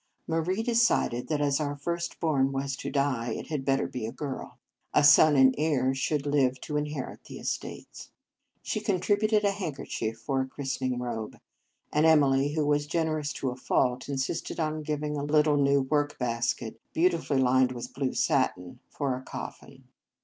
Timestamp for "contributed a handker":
8.79-9.85